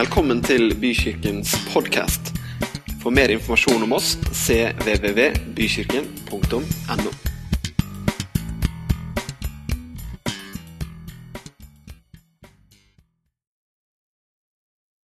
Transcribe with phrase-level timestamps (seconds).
[0.00, 2.30] Velkommen til Bykirkens podkast.
[3.02, 7.10] For mer informasjon om oss cvvvbykirken.no.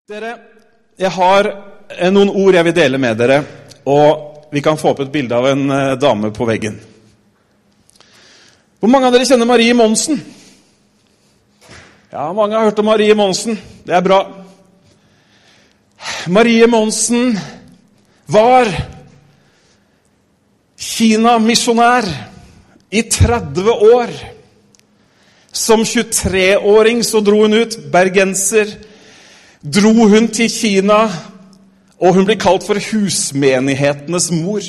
[0.06, 0.38] Dere,
[0.94, 3.42] jeg har eh, noen ord jeg vil dele med dere,
[3.90, 6.78] og vi kan få opp et bilde av en eh, dame på veggen.
[8.78, 10.22] Hvor mange av dere kjenner Marie Monsen?
[12.14, 13.58] Ja, mange har hørt om Marie Monsen.
[13.82, 14.45] Det er bra.
[16.26, 17.38] Marie Monsen
[18.26, 18.68] var
[20.76, 22.06] Kina-misjonær
[22.90, 24.10] i 30 år.
[25.52, 28.74] Som 23-åring så dro hun ut, bergenser.
[29.62, 31.06] Dro hun til Kina,
[31.96, 34.66] og hun blir kalt for husmenighetenes mor.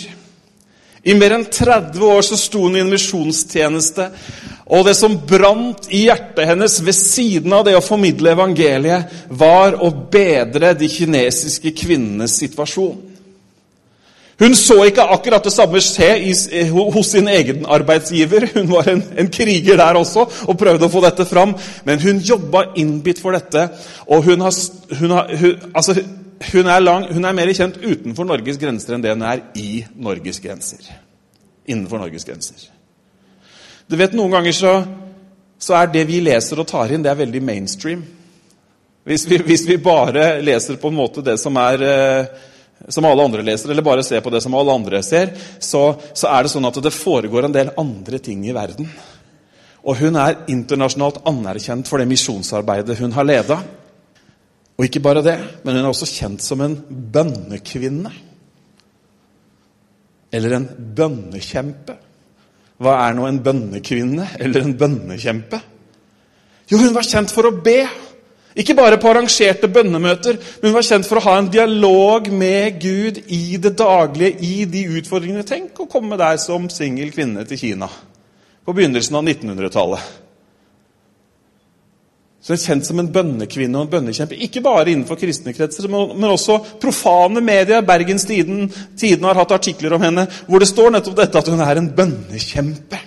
[1.04, 4.09] I mer enn 30 år så sto hun i en misjonstjeneste.
[4.67, 9.77] Og det som brant i hjertet hennes ved siden av det å formidle evangeliet, var
[9.80, 12.98] å bedre de kinesiske kvinnenes situasjon.
[14.37, 16.34] Hun så ikke akkurat det samme skje i,
[16.70, 18.46] hos sin egen arbeidsgiver.
[18.57, 21.55] Hun var en, en, kriger der også og prøvde å få dette fram.
[21.87, 23.65] Men hun jobba innbitt for dette.
[24.05, 24.54] Og hun, har,
[24.99, 25.98] hun, har, hun, altså,
[26.52, 30.43] hun, er lang, er mer kjent utenfor Norges grenser enn det hun er i Norges
[30.43, 30.85] grenser.
[31.65, 32.70] Innenfor Norges grenser.
[33.88, 34.74] Du vet, Noen ganger så,
[35.60, 38.04] så er det vi leser og tar inn, det er veldig mainstream.
[39.07, 42.48] Hvis vi, hvis vi bare leser på en måte det som er eh,
[42.88, 46.27] som alle andre leser, eller bare ser på det som alle andre ser, så, så,
[46.30, 48.90] er det sånn at det foregår en del andre ting i verden.
[49.88, 53.62] Og hun er internasjonalt anerkjent for det misjonsarbeidet hun har leda.
[54.77, 58.12] Og ikke bare det, men hun er også kjent som en bønnekvinne.
[60.35, 60.68] Eller en
[60.99, 61.96] bønnekjempe.
[62.78, 65.59] Hva er nå en bønnekvinne eller en bønnekjempe?
[66.68, 67.80] Jo, hun var kjent for å be.
[68.58, 72.80] Ikke bare på arrangerte bønnemøter, men hun var kjent for å ha en dialog med
[72.81, 75.46] Gud i det daglige, i de utfordringene.
[75.46, 77.90] Tenk å komme der som singel kvinne til Kina
[78.68, 80.27] på begynnelsen av 1900-tallet.
[82.47, 84.38] Så hun er kjent som en bønnekvinne og en bønnekjempe.
[84.40, 87.84] Ikke bare innenfor kristne kretser, men også profane medier.
[87.84, 91.59] Bergens Tiden, Tiden har hatt artikler om henne hvor det står nettopp dette at hun
[91.66, 93.02] er en bønnekjempe.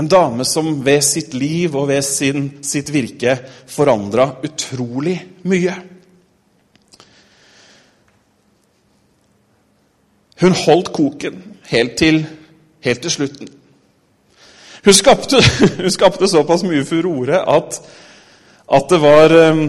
[0.00, 3.36] En dame som ved sitt liv og ved sin, sitt virke
[3.68, 5.76] forandra utrolig mye.
[10.40, 12.24] Hun holdt koken helt til,
[12.80, 13.58] helt til slutten.
[14.84, 15.38] Hun skapte,
[15.82, 17.78] hun skapte, såpass mye furore at,
[18.66, 19.62] at det, var, um,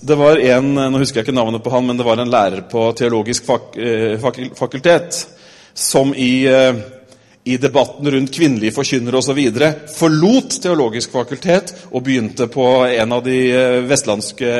[0.00, 2.62] det var en Nå husker jeg ikke navnet på han, men det var en lærer
[2.70, 3.76] på teologisk fak,
[4.22, 5.24] fak, fakultet
[5.74, 6.78] som i uh,
[7.44, 9.38] i debatten rundt kvinnelige forkynnere osv.
[9.96, 14.50] forlot Teologisk fakultet og begynte på en av de eh, vestlandske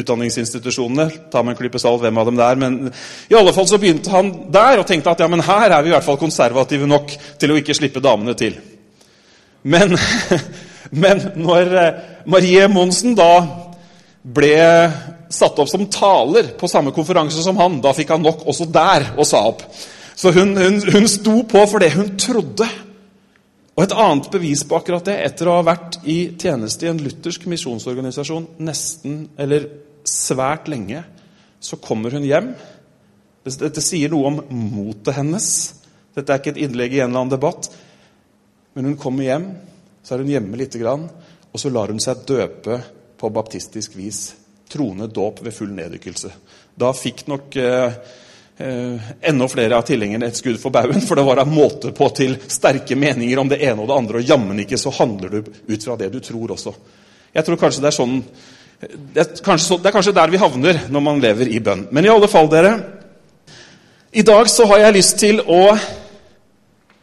[0.00, 1.28] utdanningsinstitusjonene.
[1.32, 2.60] Ta med en klype salt hvem av dem det er.
[2.62, 2.78] Men
[3.28, 5.92] i alle fall så begynte han der og tenkte at ja, men her er vi
[5.92, 8.56] i hvert fall konservative nok til å ikke slippe damene til.
[9.62, 9.96] Men,
[11.04, 13.32] men når eh, Marie Monsen da
[14.22, 14.58] ble
[15.32, 19.12] satt opp som taler på samme konferanse som han, da fikk han nok også der
[19.16, 19.64] og sa opp.
[20.14, 22.68] Så hun, hun, hun sto på for det hun trodde.
[23.72, 27.00] Og Et annet bevis på akkurat det, etter å ha vært i tjeneste i en
[27.00, 29.64] luthersk misjonsorganisasjon nesten, eller
[30.04, 31.00] svært lenge,
[31.62, 32.52] så kommer hun hjem.
[33.42, 35.46] Dette sier noe om motet hennes.
[36.12, 37.70] Dette er ikke et innlegg i en eller annen debatt.
[38.72, 39.46] Men hun kommer hjem,
[40.02, 41.04] så er hun hjemme lite grann,
[41.52, 42.78] og så lar hun seg døpe
[43.20, 44.24] på baptistisk vis.
[44.72, 46.30] Troende dåp ved full nedrykkelse.
[46.80, 47.98] Da fikk nok eh,
[48.56, 52.08] eh, enda flere av tilhengerne et skudd for baugen, for det var en måte på
[52.16, 55.52] til sterke meninger om det ene og det andre, og jammen ikke så handler du
[55.68, 56.72] ut fra det du tror også.
[57.32, 58.18] Jeg tror kanskje det er sånn
[58.82, 61.84] det er, kanskje, det er kanskje der vi havner når man lever i bønn.
[61.94, 62.72] Men i alle fall, dere
[64.10, 65.76] I dag så har jeg lyst til å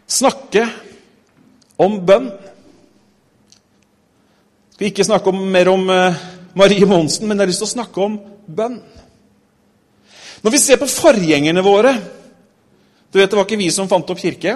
[0.10, 0.66] snakke
[1.80, 2.30] om bønn.
[4.70, 6.20] Jeg skal ikke snakke om, mer om uh,
[6.60, 8.18] Marie Monsen, men jeg har lyst til å snakke om
[8.48, 8.80] bønn.
[10.44, 11.92] Når vi ser på forgjengerne våre
[13.10, 14.54] Du vet, Det var ikke vi som fant opp kirke.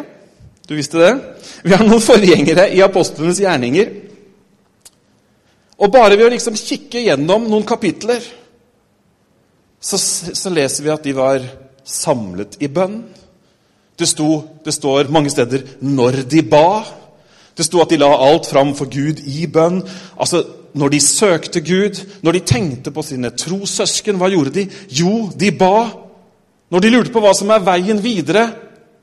[0.67, 1.13] Du visste det?
[1.65, 3.89] Vi har noen forgjengere i apostlenes gjerninger.
[5.81, 8.21] Og bare ved å liksom kikke gjennom noen kapitler,
[9.81, 11.43] så, så leser vi at de var
[11.83, 13.01] samlet i bønn.
[13.99, 14.29] Det, sto,
[14.63, 17.02] det står mange steder 'når de ba'.
[17.57, 19.81] Det sto at de la alt fram for Gud i bønn.
[20.17, 24.67] Altså, når de søkte Gud, når de tenkte på sine trossøsken, hva gjorde de?
[24.89, 25.89] Jo, de ba.
[26.73, 28.47] Når de lurte på hva som er veien videre,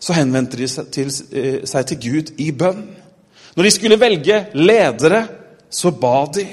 [0.01, 2.83] så henvendte de seg til, eh, seg til Gud i bønn.
[3.55, 5.29] Når de skulle velge ledere,
[5.71, 6.47] så ba de.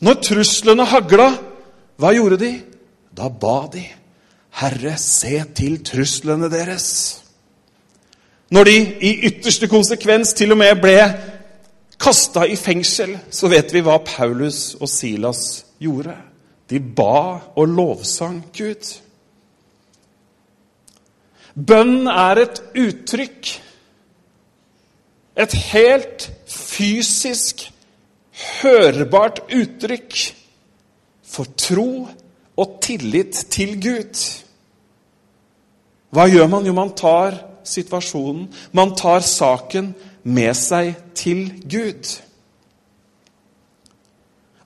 [0.00, 1.30] Når truslene hagla,
[2.00, 2.54] Hva gjorde de?
[3.12, 3.82] Da ba de.
[4.56, 6.86] Herre, se til truslene deres.
[8.50, 8.76] Når de
[9.06, 10.96] i ytterste konsekvens til og med ble
[12.00, 16.16] kasta i fengsel, så vet vi hva Paulus og Silas gjorde.
[16.70, 18.90] De ba og lovsang Gud.
[21.54, 23.50] Bønn er et uttrykk,
[25.40, 27.66] et helt fysisk,
[28.62, 30.16] hørbart uttrykk
[31.26, 32.08] for tro
[32.56, 34.22] og tillit til Gud.
[36.10, 36.66] Hva gjør man?
[36.66, 37.38] Jo, man tar
[37.70, 42.16] situasjonen, man tar saken med seg til Gud.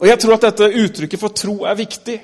[0.03, 2.19] Og Jeg tror at dette uttrykket for tro er viktig.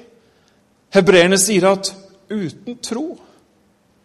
[0.93, 1.93] Hebreerne sier at
[2.31, 3.07] uten tro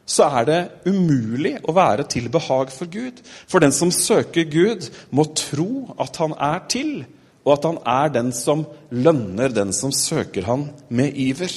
[0.06, 3.24] så er det umulig å være til behag for Gud.
[3.50, 6.92] For den som søker Gud, må tro at han er til,
[7.46, 11.50] og at han er den som lønner den som søker han med iver.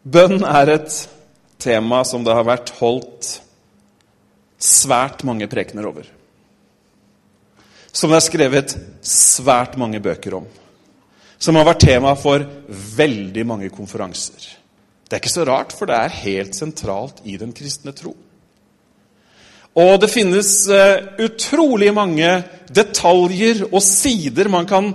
[0.00, 0.94] Bønn er et
[1.60, 3.34] tema som det har vært holdt
[4.60, 6.06] svært mange prekener over.
[7.92, 10.46] Som det er skrevet svært mange bøker om.
[11.40, 12.44] Som har vært tema for
[12.96, 14.40] veldig mange konferanser.
[15.04, 18.14] Det er ikke så rart, for det er helt sentralt i den kristne tro.
[19.80, 22.30] Og det finnes uh, utrolig mange
[22.72, 24.92] detaljer og sider man kan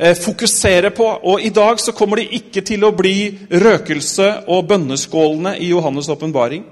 [0.00, 1.04] fokusere på.
[1.04, 6.10] Og i dag så kommer det ikke til å bli røkelse og bønneskålene i Johannes'
[6.12, 6.64] åpenbaring.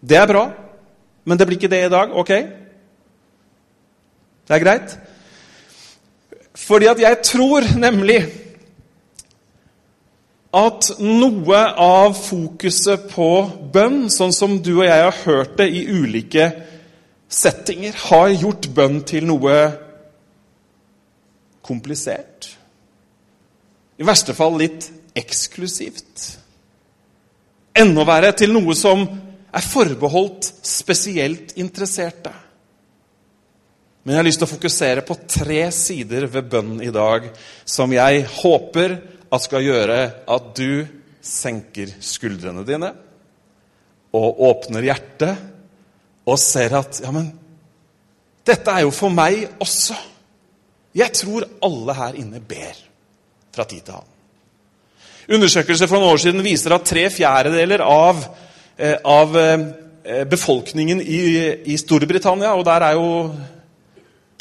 [0.00, 0.44] Det er bra,
[1.24, 2.16] men det blir ikke det i dag.
[2.16, 2.32] ok?
[4.48, 4.98] Det er greit?
[6.54, 8.20] Fordi at jeg tror nemlig
[10.54, 13.30] at noe av fokuset på
[13.74, 16.52] bønn, sånn som du og jeg har hørt det i ulike
[17.28, 19.56] settinger, har gjort bønn til noe
[21.64, 22.50] komplisert.
[23.98, 26.24] I verste fall litt eksklusivt.
[27.74, 29.04] Enda verre til noe som
[29.54, 32.32] er forbeholdt spesielt interesserte.
[34.04, 37.30] Men jeg har lyst til å fokusere på tre sider ved bønnen i dag
[37.64, 38.98] som jeg håper
[39.32, 40.84] at skal gjøre at du
[41.24, 42.90] senker skuldrene dine
[44.14, 45.40] og åpner hjertet
[46.28, 47.32] og ser at Ja, men
[48.44, 49.96] dette er jo for meg også.
[50.94, 52.76] Jeg tror alle her inne ber
[53.54, 54.10] fra tid til annen.
[55.34, 58.20] Undersøkelser for noen år siden viser at tre fjerdedeler av,
[58.76, 59.64] eh, av eh,
[60.28, 61.20] befolkningen i,
[61.72, 63.08] i Storbritannia, og der er jo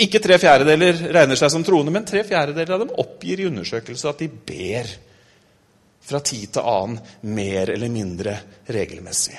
[0.04, 4.12] ikke tre fjerdedeler regner seg som troende, men tre fjerdedeler av dem oppgir i undersøkelser
[4.12, 4.92] at de ber
[6.04, 7.00] fra tid til annen
[7.32, 8.36] mer eller mindre
[8.68, 9.38] regelmessig.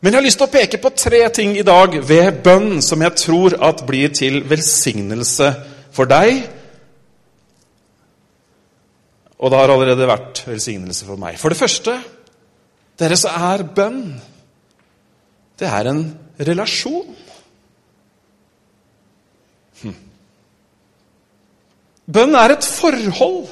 [0.00, 3.02] Men jeg har lyst til å peke på tre ting i dag ved bønn som
[3.04, 5.50] jeg tror at blir til velsignelse
[5.92, 6.40] for deg.
[9.40, 11.36] Og det har allerede vært velsignelse for meg.
[11.40, 11.98] For det første
[13.00, 14.02] dere så er bønn
[15.60, 16.04] det er en
[16.40, 17.16] relasjon.
[22.10, 23.50] Bønn er et forhold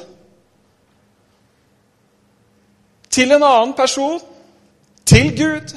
[3.12, 4.16] til en annen person,
[5.04, 5.74] til Gud.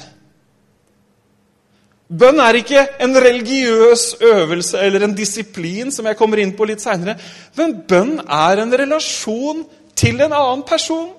[2.12, 6.84] Bønn er ikke en religiøs øvelse eller en disiplin, som jeg kommer inn på litt
[6.84, 7.16] seinere.
[7.56, 9.64] Men bønn er en relasjon
[9.96, 11.14] til en annen person.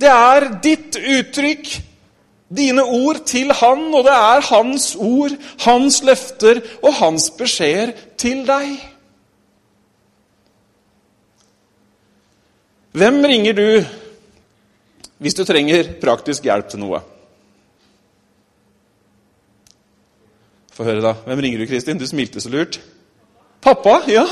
[0.00, 1.68] Det er ditt uttrykk,
[2.50, 8.42] dine ord til han, og det er hans ord, hans løfter og hans beskjeder til
[8.48, 8.72] deg.
[12.96, 13.66] Hvem ringer du
[15.20, 17.04] hvis du trenger praktisk hjelp til noe?
[20.80, 21.10] Få høre, da.
[21.26, 21.98] Hvem ringer du, Kristin?
[22.00, 22.78] Du smilte så lurt.
[23.60, 23.98] Pappa?
[24.08, 24.22] Ja.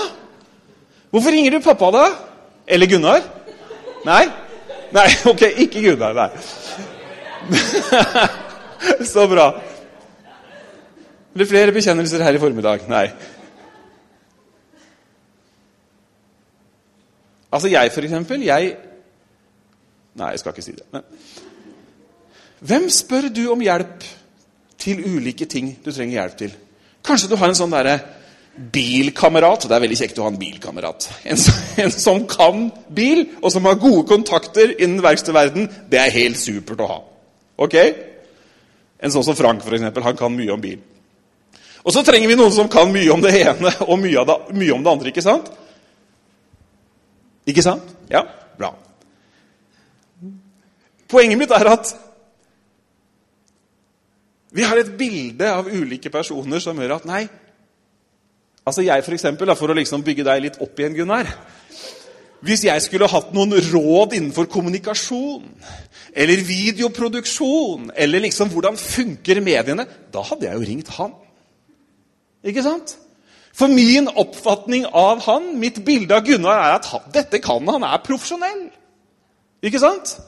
[1.13, 2.05] Hvorfor ringer du pappa, da?
[2.65, 3.21] Eller Gunnar?
[4.07, 4.23] Nei?
[4.97, 6.17] Nei, ok, ikke Gunnar.
[6.17, 6.31] Nei.
[9.13, 9.51] så bra.
[11.29, 12.89] Det blir flere bekjennelser her i formiddag.
[12.89, 13.05] Nei.
[17.53, 18.41] Altså jeg, for eksempel.
[18.49, 18.77] Jeg
[20.17, 20.89] Nei, jeg skal ikke si det.
[20.97, 21.05] Men
[22.65, 24.09] hvem spør du om hjelp
[24.79, 26.55] til ulike ting du trenger hjelp til?
[27.05, 27.99] Kanskje du har en sånn derre
[28.59, 29.69] bilkamerat.
[29.69, 31.09] Det er veldig kjekt å ha en bilkamerat.
[31.31, 31.41] En,
[31.85, 35.69] en, som kan bil, og som har gode kontakter innen verkstedverden.
[35.91, 36.99] Det er helt supert å ha.
[37.65, 37.77] Ok?
[38.99, 40.81] En sånn som Frank, for eksempel, han kan mye om bil.
[41.87, 44.75] Og så trenger vi noen som kan mye om det ene og mye, det, mye
[44.75, 45.13] om det andre.
[45.13, 45.49] ikke sant?
[47.49, 47.95] Ikke sant?
[48.13, 48.25] Ja,
[48.59, 48.75] bra.
[51.09, 51.95] Poenget mitt er at
[54.59, 57.27] Vi har et bilde av ulike personer som gjør at nei
[58.69, 61.25] Altså jeg, for eksempel, for å liksom bygge deg litt opp igjen, Gunnar.
[62.45, 65.47] Hvis jeg skulle hatt noen råd innenfor kommunikasjon
[66.13, 71.17] eller videoproduksjon eller liksom hvordan funker mediene, da hadde jeg jo ringt han.
[72.45, 72.99] Ikke sant?
[73.57, 77.89] For min oppfatning av han, mitt bilde av Gunnar, er at han, dette kan han,
[77.89, 78.67] er profesjonell.
[79.65, 80.19] Ikke sant?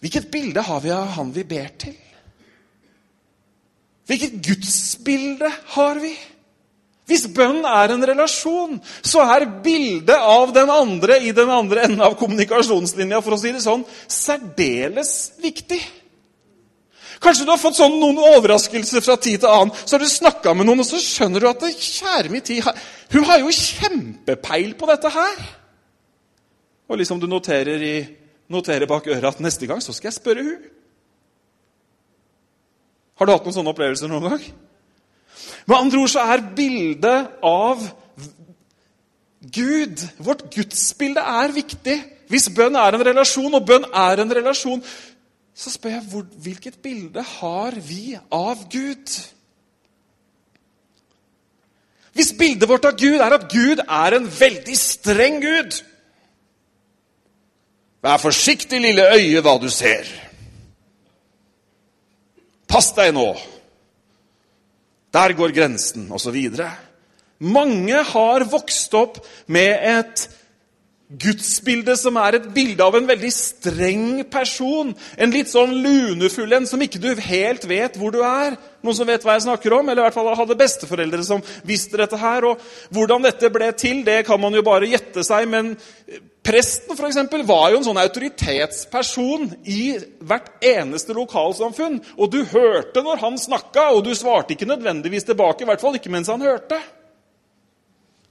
[0.00, 1.96] Hvilket bilde har vi av han vi ber til?
[4.08, 6.14] Hvilket gudsbilde har vi?
[7.10, 12.02] Hvis bønn er en relasjon, så er bildet av den andre i den andre enden
[12.06, 15.80] av kommunikasjonslinja for å si det sånn, særdeles viktig.
[17.20, 19.74] Kanskje du har fått sånn noen overraskelser fra tid til annen.
[19.84, 22.64] Så har du snakka med noen, og så skjønner du at det, kjære min tid,
[23.12, 25.42] hun har jo kjempepeil på dette her.
[26.88, 27.96] Og liksom du noterer i
[28.50, 30.68] notere bak øret at neste gang så skal jeg spørre hun.
[33.20, 34.44] Har du hatt noen sånne opplevelser noen gang?
[35.68, 37.82] Med andre ord så er bildet av
[39.40, 41.96] Gud, vårt gudsbilde, er viktig.
[42.30, 44.82] Hvis bønn er en relasjon, og bønn er en relasjon,
[45.56, 49.14] så spør jeg hvor, hvilket bilde har vi av Gud?
[52.16, 55.80] Hvis bildet vårt av Gud er at Gud er en veldig streng Gud
[58.00, 60.08] Vær forsiktig, lille øye, hva du ser.
[62.70, 63.28] Pass deg nå.
[65.12, 66.38] Der går grensen, osv.
[67.40, 70.28] Mange har vokst opp med et
[71.10, 74.92] gudsbilde som er et bilde av en veldig streng person.
[75.18, 78.54] En litt sånn lunefull en som ikke du helt vet hvor du er.
[78.80, 79.88] Noen som vet hva jeg snakker om?
[79.88, 82.46] Eller i hvert fall hadde besteforeldre som visste dette her.
[82.52, 82.62] Og
[82.94, 85.50] hvordan dette ble til, det kan man jo bare gjette seg.
[85.50, 85.74] Men
[86.46, 89.82] presten for eksempel, var jo en sånn autoritetsperson i
[90.22, 91.98] hvert eneste lokalsamfunn.
[92.22, 95.66] Og du hørte når han snakka, og du svarte ikke nødvendigvis tilbake.
[95.66, 96.78] I hvert fall ikke mens han hørte.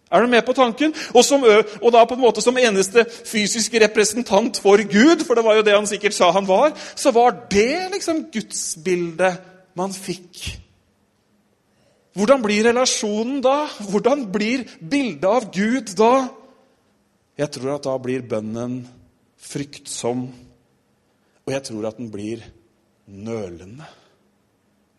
[0.09, 0.93] Er du med på tanken?
[1.13, 5.45] Og, som, og, da på en måte som eneste fysiske representant for Gud, for det
[5.45, 9.37] var jo det han sikkert sa han var, så var det liksom gudsbildet
[9.77, 10.41] man fikk.
[12.17, 13.67] Hvordan blir relasjonen da?
[13.91, 16.13] Hvordan blir bildet av Gud da?
[17.39, 18.81] Jeg tror at da blir bønnen
[19.39, 20.25] fryktsom,
[21.45, 22.41] og jeg tror at den blir
[23.07, 23.87] nølende.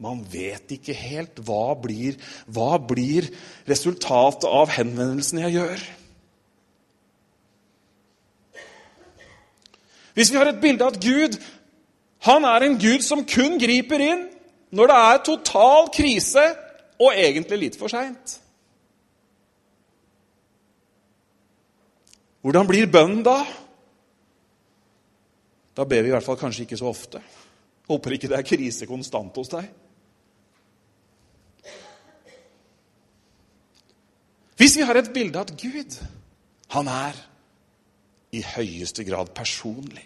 [0.00, 2.16] Man vet ikke helt hva blir,
[2.49, 3.28] hva blir
[3.69, 5.83] resultatet av henvendelsen jeg gjør.
[10.16, 11.37] Hvis vi har et bilde av at Gud
[12.26, 14.26] han er en Gud som kun griper inn
[14.76, 16.42] når det er total krise
[17.00, 18.37] og egentlig litt for seint.
[22.45, 23.38] Hvordan blir bønnen da?
[25.76, 27.21] Da ber vi i hvert fall kanskje ikke så ofte.
[27.88, 29.69] Håper ikke det er krise konstant hos deg.
[34.60, 35.94] Hvis vi har et bilde av at Gud,
[36.74, 37.16] han er
[38.36, 40.04] i høyeste grad personlig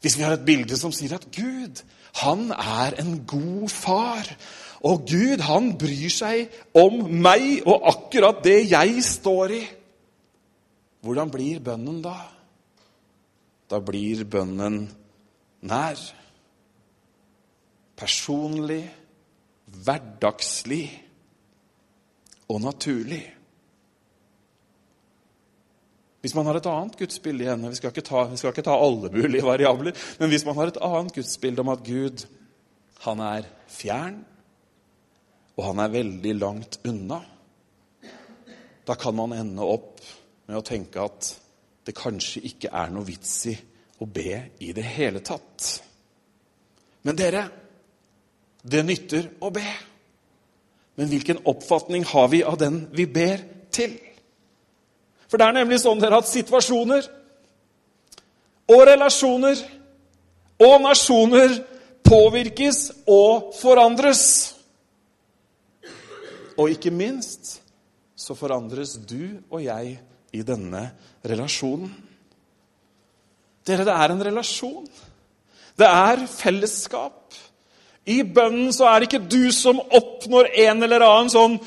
[0.00, 1.84] Hvis vi har et bilde som sier at Gud,
[2.24, 4.26] han er en god far
[4.80, 9.62] Og Gud, han bryr seg om meg og akkurat det jeg står i
[11.02, 12.16] Hvordan blir bønnen da?
[13.70, 14.84] Da blir bønnen
[15.66, 15.98] nær.
[17.98, 18.84] Personlig,
[19.66, 20.84] hverdagslig
[22.48, 23.22] og naturlig.
[26.22, 29.10] Hvis man har et annet gudsbilde igjen vi skal, ta, vi skal ikke ta alle
[29.10, 32.26] mulige variabler, men hvis man har et annet gudsbilde om at Gud
[33.02, 34.20] han er fjern,
[35.58, 37.18] og han er veldig langt unna,
[38.86, 40.00] da kan man ende opp
[40.46, 41.32] med å tenke at
[41.86, 43.56] det kanskje ikke er noe vits i
[44.02, 45.68] å be i det hele tatt.
[47.02, 47.42] Men dere,
[48.62, 49.66] det nytter å be.
[50.96, 53.40] Men hvilken oppfatning har vi av den vi ber
[53.72, 53.94] til?
[55.30, 57.06] For det er nemlig sånn dere at situasjoner
[58.72, 59.62] og relasjoner
[60.62, 61.54] og nasjoner
[62.04, 64.24] påvirkes og forandres.
[66.60, 67.56] Og ikke minst
[68.22, 69.96] så forandres du og jeg
[70.32, 70.84] i denne
[71.24, 71.90] relasjonen.
[73.66, 74.86] Dere, det er en relasjon.
[75.78, 77.21] Det er fellesskap.
[78.06, 81.58] I bønnen så er det ikke du som oppnår en eller annen sånn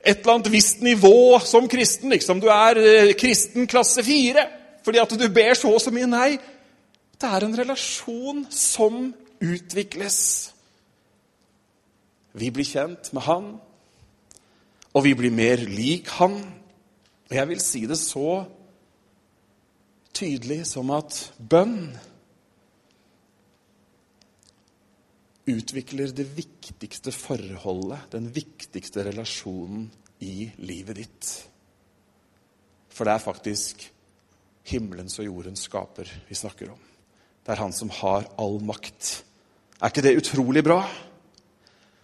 [0.00, 2.10] et eller annet visst nivå som kristen.
[2.10, 2.40] liksom.
[2.40, 4.46] Du er eh, kristen klasse fire
[4.80, 6.08] fordi at du ber så og så mye.
[6.08, 6.30] Nei,
[7.20, 9.10] det er en relasjon som
[9.44, 10.20] utvikles.
[12.32, 13.50] Vi blir kjent med Han,
[14.94, 16.38] og vi blir mer lik Han.
[17.28, 18.44] Og jeg vil si det så
[20.16, 21.92] tydelig som at bønn
[25.50, 29.88] utvikler det viktigste forholdet, den viktigste relasjonen
[30.24, 31.30] i livet ditt.
[32.90, 33.86] For det er faktisk
[34.70, 36.80] himmelens og jordens skaper vi snakker om.
[37.40, 39.22] Det er han som har all makt.
[39.80, 40.82] Er ikke det utrolig bra?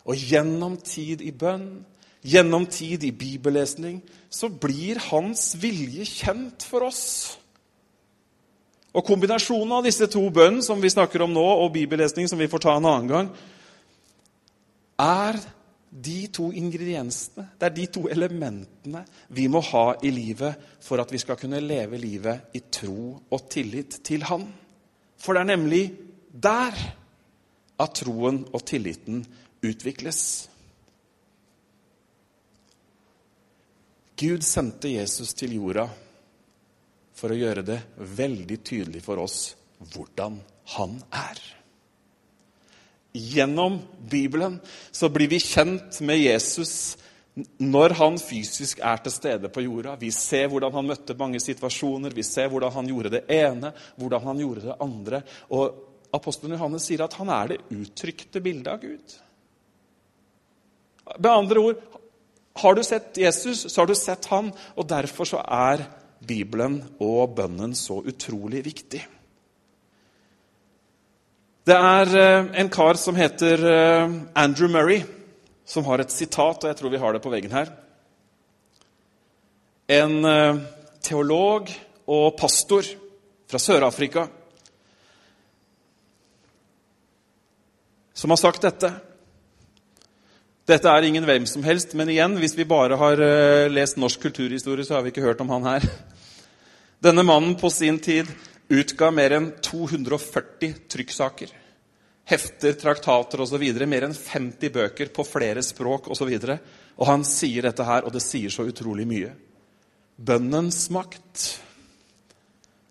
[0.06, 1.84] Og gjennom tid i bønn,
[2.26, 4.00] gjennom tid i bibellesning,
[4.30, 7.36] så blir hans vilje kjent for oss.
[8.96, 12.48] Og kombinasjonen av disse to bønnene som vi snakker om nå, og bibellesning som vi
[12.48, 13.28] får ta en annen gang,
[14.96, 15.36] er
[15.96, 19.02] de to ingrediensene, det er de to elementene
[19.36, 23.46] vi må ha i livet for at vi skal kunne leve livet i tro og
[23.52, 24.48] tillit til Han.
[25.20, 25.84] For det er nemlig
[26.32, 26.76] der
[27.80, 29.22] at troen og tilliten
[29.64, 30.20] utvikles.
[34.16, 35.88] Gud sendte Jesus til jorda
[37.16, 39.54] for å gjøre det veldig tydelig for oss
[39.92, 40.38] hvordan
[40.76, 41.40] han er.
[43.16, 43.78] Gjennom
[44.10, 44.58] Bibelen
[44.92, 46.96] så blir vi kjent med Jesus
[47.60, 49.96] når han fysisk er til stede på jorda.
[50.00, 54.24] Vi ser hvordan han møtte mange situasjoner, vi ser hvordan han gjorde det ene, hvordan
[54.30, 55.20] han gjorde det andre.
[55.52, 59.16] Og Apostelen Johannes sier at han er det uttrykte bildet av Gud.
[61.16, 61.84] Med andre ord,
[62.56, 65.84] har du sett Jesus, så har du sett han, og derfor så er
[66.24, 69.02] Bibelen og bønnen så utrolig viktig.
[71.66, 75.02] Det er eh, en kar som heter eh, Andrew Murray,
[75.66, 77.72] som har et sitat, og jeg tror vi har det på veggen her.
[79.90, 80.62] En eh,
[81.02, 81.70] teolog
[82.06, 82.86] og pastor
[83.50, 84.28] fra Sør-Afrika
[88.16, 88.88] som har sagt dette.
[90.66, 94.24] Dette er ingen hvem som helst, men igjen, hvis vi bare har uh, lest norsk
[94.24, 95.86] kulturhistorie, så har vi ikke hørt om han her.
[97.06, 98.26] Denne mannen på sin tid
[98.66, 101.52] utga mer enn 240 trykksaker.
[102.26, 103.62] Hefter, traktater osv.
[103.86, 106.32] Mer enn 50 bøker på flere språk osv.
[106.34, 106.58] Og, så
[106.96, 109.30] og han sier dette her, og det sier så utrolig mye.
[110.16, 111.44] Bønnens makt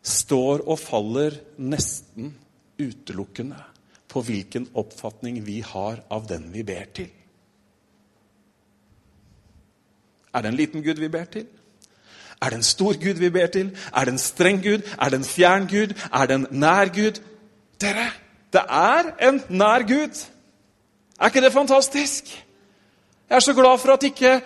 [0.06, 2.32] står og faller nesten
[2.80, 3.60] utelukkende
[4.08, 7.12] på hvilken oppfatning vi har av den vi ber til.
[10.36, 11.46] Er det en liten Gud vi ber til?
[12.42, 13.78] Er det en stor Gud vi ber til?
[13.96, 14.82] Er det en streng Gud?
[15.02, 15.94] Er det en fjern Gud?
[16.14, 17.22] Er det en nær Gud?
[17.82, 18.10] Dere,
[18.54, 20.26] det er en nær Gud.
[21.20, 22.46] Er ikke det fantastisk?
[23.30, 24.42] Jeg er så glad for at ikke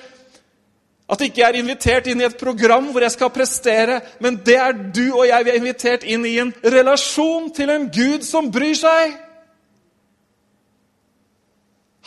[1.09, 4.55] at ikke jeg er invitert inn i et program hvor jeg skal prestere, men det
[4.61, 5.45] er du og jeg.
[5.45, 9.15] Vi er invitert inn i en relasjon til en Gud som bryr seg.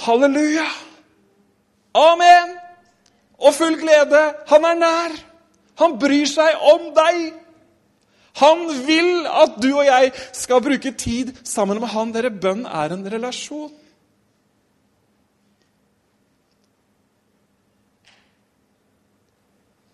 [0.07, 0.69] Halleluja!
[1.95, 2.62] Amen!
[3.43, 4.23] Og full glede.
[4.51, 5.15] Han er nær.
[5.83, 7.23] Han bryr seg om deg.
[8.41, 12.13] Han vil at du og jeg skal bruke tid sammen med han.
[12.15, 13.73] Dere, bønn er en relasjon.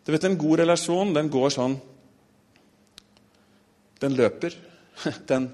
[0.06, 1.74] Du vet, En god relasjon den går sånn
[4.00, 4.54] Den løper.
[5.30, 5.50] Den,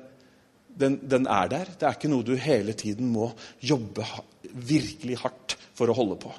[0.75, 1.69] den, den, er der.
[1.79, 3.29] Det er ikke noe du hele tiden må
[3.63, 4.07] jobbe
[4.43, 6.33] virkelig hardt for å holde på.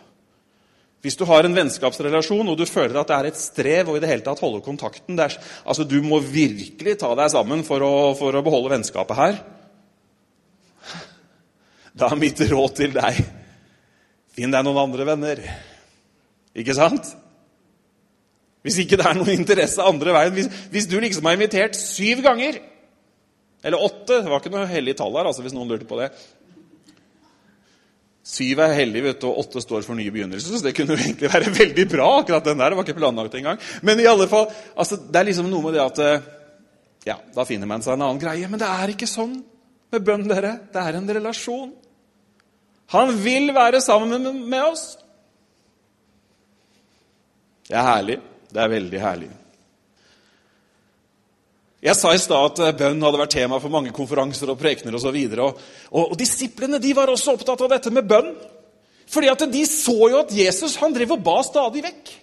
[1.06, 4.02] Hvis du har en vennskapsrelasjon og du føler at det er et strev og i
[4.02, 7.96] det hele tatt holde kontakten er, altså Du må virkelig ta deg sammen for å,
[8.18, 9.38] for å beholde vennskapet her.
[11.96, 13.22] Da er mitt råd til deg
[14.36, 15.42] finn deg noen andre venner.
[16.58, 17.08] Ikke sant?
[18.66, 20.34] Hvis ikke det er noen interesse andre veien.
[20.36, 22.58] Hvis, hvis du liksom har invitert syv ganger,
[23.66, 26.12] eller åtte Det var ikke noe hellig tall her, altså, hvis noen lurte på det.
[28.26, 30.58] Syv er hellig, vet du, og åtte står for nye begynnelser.
[30.58, 32.08] Så det kunne jo egentlig være veldig bra.
[32.24, 33.60] akkurat den der, Det var ikke planlagt engang.
[33.86, 36.32] Men i alle fall, altså, det er liksom noe med det at eh,
[37.06, 38.50] Ja, da finner man seg en annen greie.
[38.50, 39.44] Men det er ikke sånn
[39.94, 40.56] med bønn, dere.
[40.74, 41.70] Det er en relasjon.
[42.96, 44.88] Han vil være sammen med, med oss.
[47.70, 48.18] Det er herlig.
[48.50, 49.30] Det er veldig herlig.
[51.86, 54.98] Jeg sa i stad at eh, bønn hadde vært tema for mange konferanser og prekener
[54.98, 55.14] osv.
[55.14, 58.32] Og, og, og, og disiplene de var også opptatt av dette med bønn.
[59.12, 62.16] Fordi at de så jo at Jesus han drev og ba stadig vekk.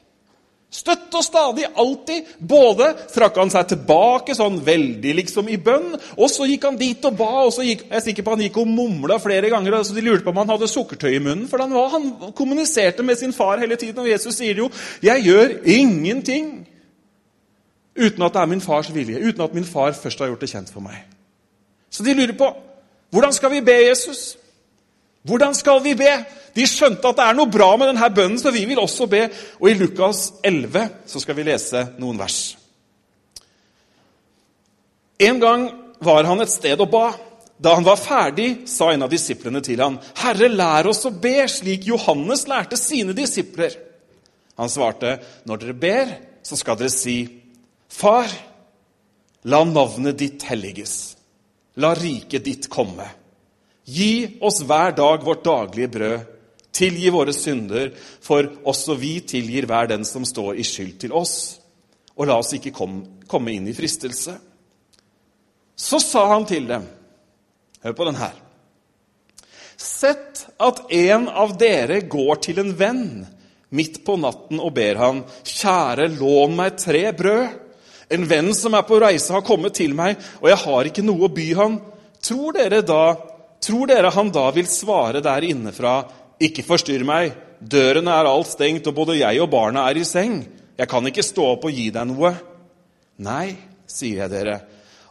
[0.72, 2.32] Støtt og stadig, alltid.
[2.40, 7.04] Både trakk han seg tilbake sånn veldig liksom i bønn, og så gikk han dit
[7.06, 7.30] og ba.
[7.44, 9.82] og så gikk, Jeg er sikker på han gikk og mumla flere ganger.
[9.84, 11.46] så De lurte på om han hadde sukkertøy i munnen.
[11.46, 14.00] For han, var, han kommuniserte med sin far hele tiden.
[14.00, 14.70] Og Jesus sier jo
[15.02, 16.71] 'Jeg gjør ingenting'
[17.96, 20.50] Uten at det er min fars vilje, uten at min far først har gjort det
[20.50, 21.02] kjent for meg.
[21.92, 22.52] Så de lurer på
[23.12, 24.38] hvordan skal vi be Jesus?
[25.28, 26.12] Hvordan skal vi be?
[26.56, 29.26] De skjønte at det er noe bra med denne bønnen, så vi vil også be.
[29.60, 32.38] Og i Lukas 11 så skal vi lese noen vers.
[35.20, 35.68] En gang
[36.02, 37.04] var han et sted og ba.
[37.62, 41.46] Da han var ferdig, sa en av disiplene til han, 'Herre, lær oss å be,
[41.46, 43.76] slik Johannes lærte sine disipler.'
[44.58, 46.06] Han svarte, 'Når dere ber,
[46.42, 47.41] så skal dere si:"
[47.92, 48.30] Far,
[49.42, 51.16] la navnet ditt helliges.
[51.76, 53.04] La riket ditt komme.
[53.84, 56.28] Gi oss hver dag vårt daglige brød.
[56.72, 57.90] Tilgi våre synder,
[58.24, 61.34] for også vi tilgir hver den som står i skyld til oss.
[62.16, 64.38] Og la oss ikke komme inn i fristelse.
[65.76, 66.88] Så sa han til dem
[67.82, 68.34] Hør på den her.
[69.76, 73.06] Sett at en av dere går til en venn
[73.74, 77.61] midt på natten og ber han, kjære, lån meg tre brød.
[78.12, 81.28] En venn som er på reise, har kommet til meg, og jeg har ikke noe
[81.28, 81.78] å by han.
[82.22, 83.04] Tror dere da,
[83.62, 86.02] tror dere han da vil svare der innefra,
[86.42, 90.42] ikke forstyrr meg, døren er alt stengt, og både jeg og barna er i seng.
[90.78, 92.32] Jeg kan ikke stå opp og gi deg noe.
[93.22, 93.54] Nei,
[93.86, 94.56] sier jeg dere.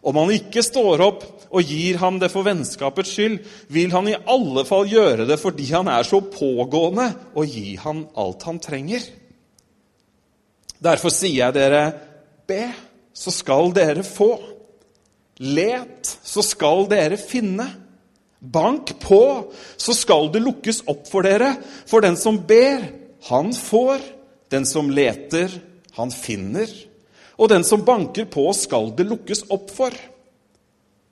[0.01, 4.17] Om han ikke står opp og gir ham det for vennskapets skyld, vil han i
[4.17, 9.03] alle fall gjøre det fordi han er så pågående, og gi ham alt han trenger.
[10.81, 11.83] Derfor sier jeg dere,
[12.49, 12.63] be,
[13.13, 14.33] så skal dere få.
[15.41, 17.67] Let, så skal dere finne.
[18.41, 19.23] Bank på,
[19.77, 21.53] så skal det lukkes opp for dere.
[21.89, 22.87] For den som ber,
[23.29, 24.01] han får.
[24.51, 25.53] Den som leter,
[25.95, 26.69] han finner.
[27.39, 29.95] Og den som banker på, skal det lukkes opp for.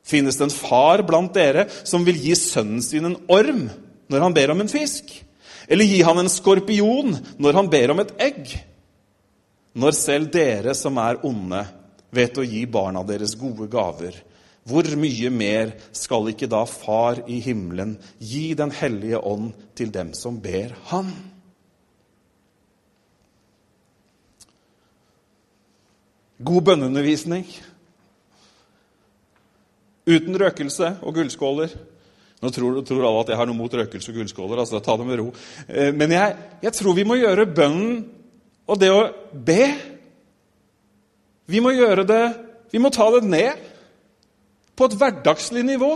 [0.06, 3.68] Finnes det en far blant dere som vil gi sønnen sin en orm
[4.10, 5.12] når han ber om en fisk?
[5.70, 8.56] Eller gi han en skorpion når han ber om et egg?
[9.78, 11.62] Når selv dere som er onde,
[12.16, 14.16] vet å gi barna deres gode gaver,
[14.70, 20.12] hvor mye mer skal ikke da Far i himmelen gi Den hellige ånd til dem
[20.14, 21.10] som ber Han?
[26.40, 27.48] God bønneundervisning
[30.10, 31.74] uten røkelse og gullskåler.
[32.40, 34.62] Nå tror, tror, alle at jeg har noe mot røkelse og gullskåler.
[34.62, 35.28] altså Ta det med ro.
[35.68, 38.06] Eh, men jeg, jeg tror vi må gjøre bønnen
[38.70, 39.02] og det å
[39.34, 39.66] be
[41.50, 42.24] Vi må gjøre det
[42.72, 43.68] Vi må ta det ned
[44.78, 45.90] på et hverdagslig nivå.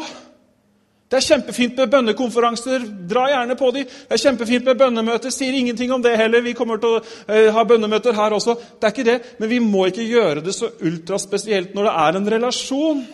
[1.08, 2.88] Det er kjempefint med bønnekonferanser.
[3.08, 3.84] Dra gjerne på de.
[3.86, 5.32] Det er kjempefint med bønnemøter.
[5.32, 6.42] Sier ingenting om det heller.
[6.42, 8.58] Vi kommer til å uh, ha bønnemøter her også.
[8.82, 12.18] Det er ikke det, Men vi må ikke gjøre det så ultraspesielt når det er
[12.18, 13.06] en relasjon.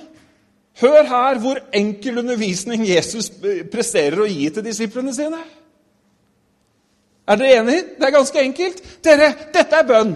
[0.80, 3.30] Hør her hvor enkel undervisning Jesus
[3.72, 5.44] presterer å gi til disiplene sine.
[7.28, 7.88] Er dere enige?
[8.00, 8.84] Det er ganske enkelt.
[9.04, 10.16] Dere, dette er bønn.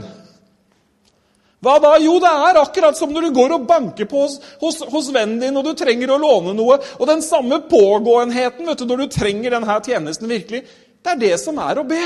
[1.63, 1.93] Hva da?
[2.03, 5.39] Jo, det er akkurat som når du går og banker på hos, hos, hos vennen
[5.39, 6.75] din og du trenger å låne noe.
[6.99, 10.63] Og den samme pågåenheten vet du, når du trenger denne tjenesten virkelig,
[11.03, 12.01] det er det som er å be.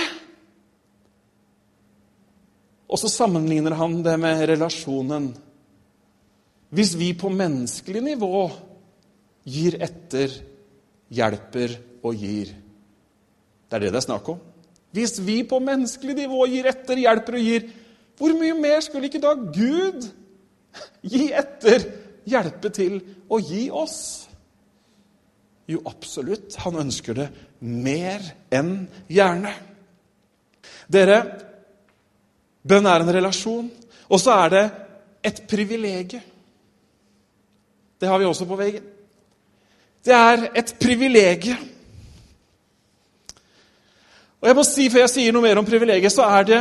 [2.88, 5.32] Og så sammenligner han det med relasjonen.
[6.70, 8.46] Hvis vi på menneskelig nivå
[9.48, 10.32] gir etter,
[11.08, 12.52] hjelper og gir
[13.68, 14.38] Det er det det er snakk om.
[14.96, 17.66] Hvis vi på menneskelig nivå gir etter, hjelper og gir,
[18.18, 20.08] hvor mye mer skulle ikke da Gud
[21.06, 21.86] gi etter,
[22.28, 23.00] hjelpe til
[23.30, 24.00] og gi oss?
[25.68, 26.56] Jo, absolutt.
[26.64, 27.28] Han ønsker det
[27.60, 28.24] mer
[28.56, 29.52] enn gjerne.
[30.88, 31.20] Dere,
[32.68, 33.70] bønn er en relasjon,
[34.08, 34.66] og så er det
[35.28, 36.24] et privilegium.
[37.98, 38.84] Det har vi også på veggen.
[40.06, 41.64] Det er et privilegium.
[44.42, 46.60] Og jeg må si, Før jeg sier noe mer om privilegiet, så er det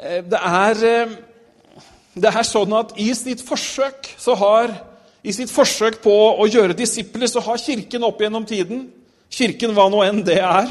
[0.00, 1.16] det er, eh,
[2.16, 4.72] det er sånn at i sitt forsøk så har
[5.20, 8.86] i sitt forsøk på å gjøre disipler, så har Kirken opp gjennom tiden
[9.30, 10.70] Kirken, hva nå enn det er,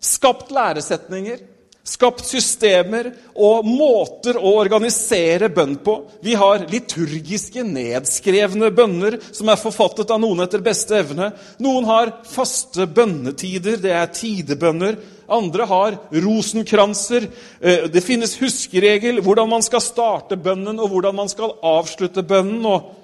[0.00, 1.42] skapt læresetninger
[1.90, 5.96] Skapt systemer og måter å organisere bønn på.
[6.22, 11.32] Vi har liturgiske, nedskrevne bønner som er forfattet av noen etter beste evne.
[11.58, 15.00] Noen har faste bønnetider, det er tidebønner.
[15.30, 17.26] Andre har rosenkranser.
[17.58, 22.62] Eh, det finnes huskeregel, hvordan man skal starte bønnen, og hvordan man skal avslutte bønnen.
[22.70, 22.94] Og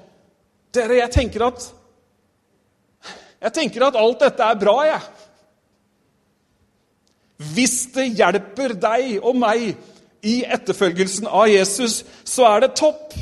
[0.75, 1.73] dere, jeg tenker at
[3.37, 5.26] Jeg tenker at alt dette er bra, jeg.
[7.37, 9.75] Hvis det hjelper deg og meg
[10.27, 13.15] i etterfølgelsen av Jesus, så er det topp.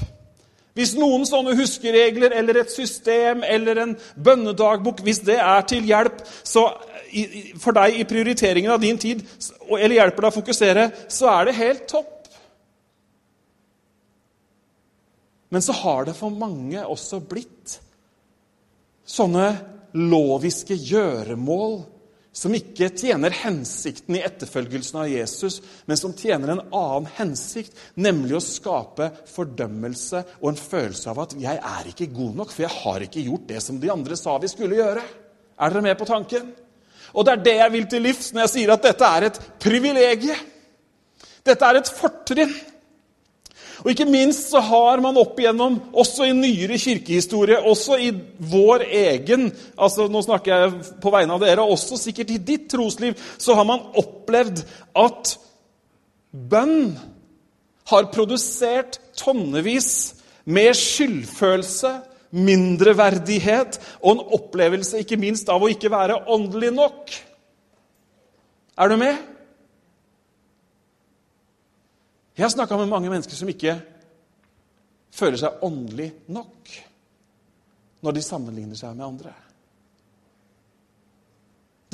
[0.74, 6.24] Hvis noen sånne huskeregler eller et system eller en bønnedagbok hvis det er til hjelp
[7.62, 9.22] for deg i prioriteringen av din tid,
[9.70, 12.10] eller hjelper deg å fokusere, så er det helt topp.
[15.54, 17.76] Men så har det for mange også blitt
[19.06, 19.52] sånne
[19.94, 21.76] loviske gjøremål
[22.34, 28.34] som ikke tjener hensikten i etterfølgelsen av Jesus, men som tjener en annen hensikt, nemlig
[28.40, 32.74] å skape fordømmelse og en følelse av at 'jeg er ikke god nok, for jeg
[32.82, 35.02] har ikke gjort det som de andre sa vi skulle gjøre'.
[35.60, 36.52] Er dere med på tanken?
[37.14, 39.40] Og det er det jeg vil til livs når jeg sier at dette er et
[39.60, 40.36] privilegium.
[41.44, 42.54] Dette er et fortrinn.
[43.82, 48.86] Og ikke minst så har man opp igjennom, også i nyere kirkehistorie, også i vår
[48.86, 53.56] egen altså Nå snakker jeg på vegne av dere, også sikkert i ditt trosliv, så
[53.58, 54.62] har man opplevd
[55.00, 55.34] at
[56.30, 56.94] bønn
[57.90, 61.92] har produsert tonnevis med skyldfølelse,
[62.34, 67.12] mindreverdighet og en opplevelse ikke minst av å ikke være åndelig nok.
[68.74, 69.33] Er du med?
[72.34, 73.76] Jeg har snakka med mange mennesker som ikke
[75.14, 76.72] føler seg åndelig nok
[78.04, 79.32] når de sammenligner seg med andre.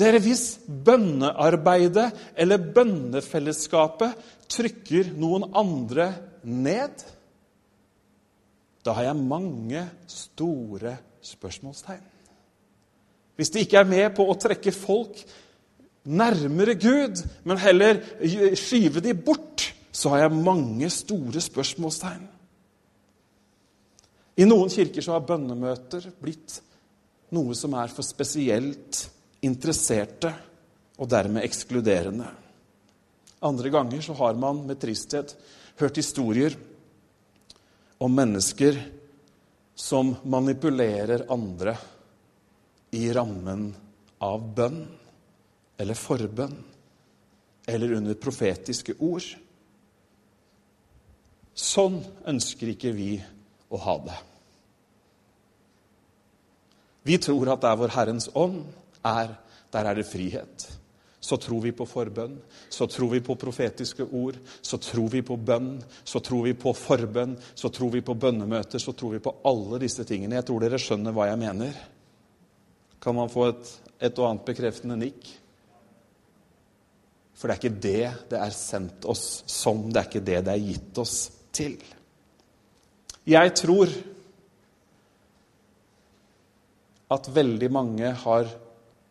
[0.01, 2.07] Dere, hvis bønnearbeidet
[2.41, 4.17] eller bønnefellesskapet
[4.51, 6.09] trykker noen andre
[6.41, 7.03] ned,
[8.81, 12.01] da har jeg mange store spørsmålstegn.
[13.37, 15.21] Hvis de ikke er med på å trekke folk
[16.09, 18.01] nærmere Gud, men heller
[18.57, 22.23] skyve de bort, så har jeg mange store spørsmålstegn.
[24.39, 26.61] I noen kirker så har bønnemøter blitt
[27.35, 29.03] noe som er for spesielt
[29.43, 30.31] interesserte
[31.01, 32.29] og dermed ekskluderende.
[33.41, 35.35] Andre ganger så har man med tristhet
[35.81, 36.55] hørt historier
[38.01, 38.77] om mennesker
[39.77, 41.75] som manipulerer andre
[42.97, 43.69] i rammen
[44.21, 44.81] av bønn
[45.81, 46.57] eller forbønn
[47.71, 49.25] eller under profetiske ord.
[51.57, 53.15] Sånn ønsker ikke vi
[53.71, 54.19] å ha det.
[57.07, 58.61] Vi tror at der hvor Herrens ånd
[59.07, 59.33] er,
[59.73, 60.67] der er det frihet.
[61.21, 62.33] Så tror vi på forbønn,
[62.69, 66.73] så tror vi på profetiske ord, så tror vi på bønn, så tror vi på
[66.77, 70.39] forbønn, så tror vi på bønnemøter, så tror vi på alle disse tingene.
[70.39, 71.77] Jeg tror dere skjønner hva jeg mener.
[73.01, 75.29] Kan man få et, et og annet bekreftende nikk?
[77.37, 80.53] For det er ikke det det er sendt oss som, det er ikke det det
[80.53, 81.15] er gitt oss
[81.55, 81.77] til.
[83.27, 83.91] Jeg tror
[87.11, 88.49] at veldig mange har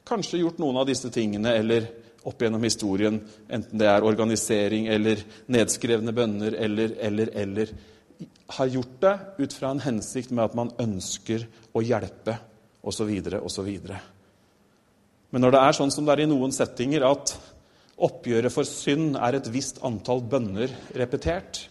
[0.08, 1.86] kanskje gjort noen av disse tingene eller
[2.26, 5.22] opp gjennom historien, enten det er organisering eller
[5.52, 7.72] nedskrevne bønner eller, eller, eller
[8.50, 12.34] Har gjort det ut fra en hensikt med at man ønsker å hjelpe,
[12.82, 13.08] osv.,
[13.40, 13.68] osv.
[15.30, 17.32] Men når det er sånn som det er i noen settinger, at
[17.96, 21.62] oppgjøret for synd er et visst antall bønner repetert,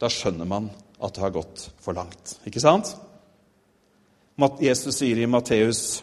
[0.00, 0.68] da skjønner man
[1.00, 2.36] at det har gått for langt.
[2.48, 2.94] Ikke sant?
[4.60, 6.02] Jesus sier i Matteus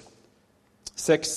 [0.97, 1.34] 6.: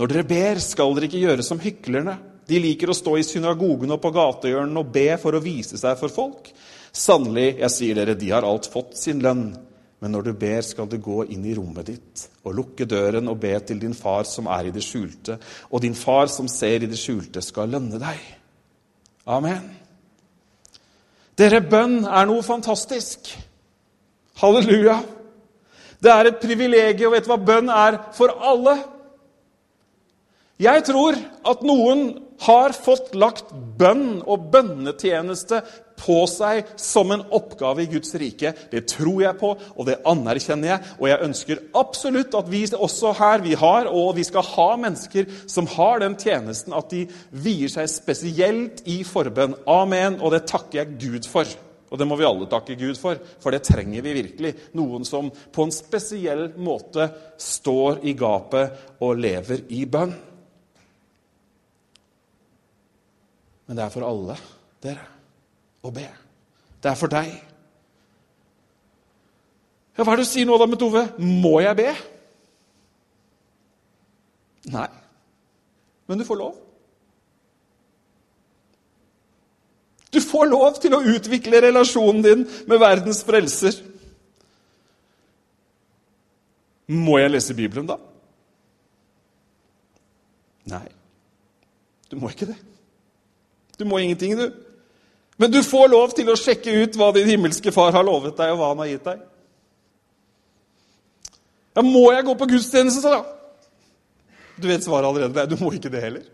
[0.00, 2.16] Når dere ber, skal dere ikke gjøre som hyklerne.
[2.48, 5.98] De liker å stå i synagogen og på gatehjørnene og be for å vise seg
[6.00, 6.48] for folk.
[6.90, 9.52] Sannelig, jeg sier dere, de har alt fått sin lønn.
[10.00, 13.36] Men når du ber, skal du gå inn i rommet ditt og lukke døren og
[13.42, 15.36] be til din far som er i det skjulte,
[15.68, 18.24] og din far som ser i det skjulte, skal lønne deg.
[19.28, 19.68] Amen.
[21.40, 23.30] Dere, bønn er noe fantastisk.
[24.42, 24.98] Halleluja.
[26.00, 27.14] Det er et privilegium.
[27.14, 28.74] Vet du hva bønn er for alle?
[30.60, 31.16] Jeg tror
[31.48, 32.10] at noen
[32.44, 35.62] har fått lagt bønn og bønnetjeneste
[36.00, 38.54] på seg som en oppgave i Guds rike.
[38.72, 40.92] Det tror jeg på, og det anerkjenner jeg.
[40.98, 45.28] Og jeg ønsker absolutt at vi også her vi har, og vi skal ha mennesker
[45.50, 49.58] som har den tjenesten, at de vier seg spesielt i forbønn.
[49.70, 50.20] Amen.
[50.20, 51.48] Og det takker jeg Gud for.
[51.90, 54.54] Og det må vi alle takke Gud for, for det trenger vi virkelig.
[54.78, 57.08] Noen som på en spesiell måte
[57.40, 60.14] står i gapet og lever i bønn.
[63.66, 64.38] Men det er for alle
[64.82, 65.19] dere
[65.82, 66.06] å be.
[66.80, 67.30] Det er for deg.
[69.96, 71.04] Ja, Hva er det du sier nå, da, med Tove?
[71.20, 71.90] Må jeg be?
[74.72, 74.88] Nei.
[76.08, 76.58] Men du får lov.
[80.10, 83.76] Du får lov til å utvikle relasjonen din med verdens frelser.
[86.90, 88.00] Må jeg lese Bibelen, da?
[90.70, 90.86] Nei,
[92.10, 92.56] du må ikke det.
[93.78, 94.50] Du må ingenting, du.
[95.40, 98.52] Men du får lov til å sjekke ut hva din himmelske far har lovet deg,
[98.52, 99.22] og hva han har gitt deg.
[101.78, 103.22] Ja, må jeg gå på gudstjeneste, da?
[104.60, 105.46] Du vet svaret allerede.
[105.48, 106.26] Du må ikke det heller.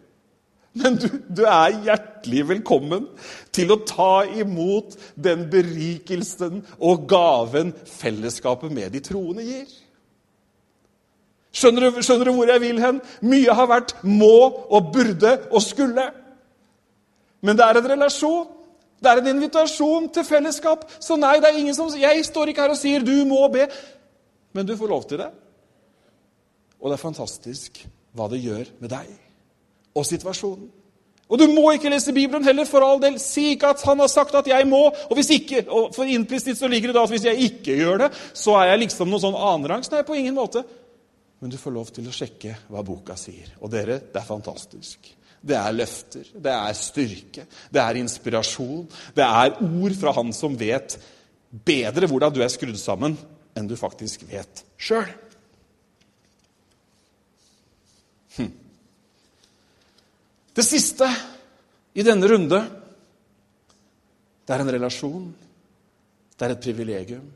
[0.76, 3.06] Men du, du, er hjertelig velkommen
[3.54, 9.70] til å ta imot den berikelsen og gaven fellesskapet med de troende gir.
[11.56, 13.00] Skjønner du, skjønner du hvor jeg vil hen?
[13.24, 14.34] Mye har vært må
[14.66, 16.10] og burde og skulle.
[17.46, 18.55] Men det er en relasjon.
[19.00, 20.86] Det er en invitasjon til fellesskap.
[21.00, 23.68] Så nei, det er ingen som Jeg står ikke her og sier 'du må be',
[24.52, 25.30] men du får lov til det.
[26.80, 29.06] Og det er fantastisk hva det gjør med deg
[29.94, 30.70] og situasjonen.
[31.26, 33.18] Og du må ikke lese Bibelen heller, for all del.
[33.18, 34.84] Si ikke at han har sagt at jeg må.
[35.10, 38.04] Og hvis ikke, og for implisitt så ligger det da at hvis jeg ikke gjør
[38.04, 39.90] det, så er jeg liksom noen sånn annenrangs.
[39.90, 40.62] Nei, på ingen måte.
[41.42, 43.50] Men du får lov til å sjekke hva boka sier.
[43.58, 45.15] Og dere, det er fantastisk.
[45.46, 48.88] Det er løfter, det er styrke, det er inspirasjon.
[49.14, 50.98] Det er ord fra han som vet
[51.66, 53.14] bedre hvordan du er skrudd sammen,
[53.56, 55.08] enn du faktisk vet sjøl.
[58.36, 58.52] Hm.
[60.56, 61.08] Det siste
[61.96, 62.60] i denne runde,
[64.46, 65.26] det er en relasjon,
[66.36, 67.26] det er et privilegium,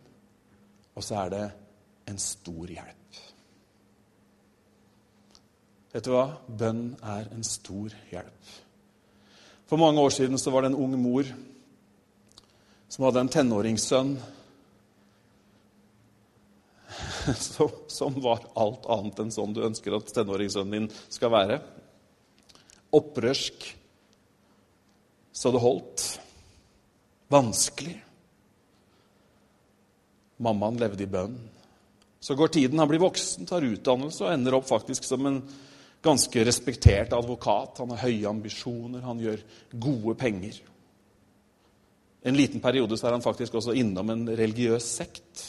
[0.95, 1.45] og så er det
[2.11, 3.00] en stor hjelp.
[5.91, 6.27] Vet du hva?
[6.47, 8.51] Bønn er en stor hjelp.
[9.71, 11.27] For mange år siden så var det en ung mor
[12.91, 14.15] som hadde en tenåringssønn
[17.99, 21.61] som var alt annet enn sånn du ønsker at tenåringssønnen din skal være.
[22.97, 23.69] Opprørsk
[25.41, 26.07] så det holdt.
[27.31, 27.95] Vanskelig.
[30.43, 31.37] Mammaen levde i bønn.
[32.21, 35.39] Så går tiden, han blir voksen, tar utdannelse og ender opp faktisk som en
[36.03, 37.79] ganske respektert advokat.
[37.79, 40.61] Han har høye ambisjoner, han gjør gode penger.
[42.23, 45.45] En liten periode så er han faktisk også innom en religiøs sekt.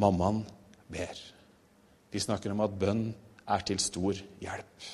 [0.00, 0.42] Mammaen
[0.90, 1.20] ber.
[2.12, 3.06] De snakker om at bønn
[3.44, 4.88] er til stor hjelp.